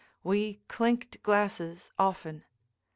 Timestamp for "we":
0.23-0.63